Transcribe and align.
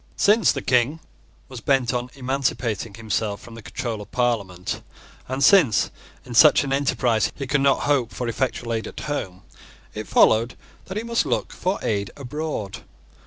Since 0.17 0.51
the 0.51 0.63
King 0.63 0.99
was 1.47 1.61
bent 1.61 1.93
on 1.93 2.09
emancipating 2.15 2.95
himself 2.95 3.39
from 3.39 3.53
the 3.53 3.61
control 3.61 4.01
of 4.01 4.09
Parliament, 4.11 4.81
and 5.27 5.43
since, 5.43 5.91
in 6.25 6.33
such 6.33 6.63
an 6.63 6.73
enterprise, 6.73 7.31
he 7.35 7.45
could 7.45 7.61
not 7.61 7.81
hope 7.81 8.11
for 8.11 8.27
effectual 8.27 8.73
aid 8.73 8.87
at 8.87 9.01
home, 9.01 9.43
it 9.93 10.07
followed 10.07 10.57
that 10.85 10.97
he 10.97 11.03
must 11.03 11.27
look 11.27 11.53
for 11.53 11.77
aid 11.83 12.09
abroad. 12.17 12.79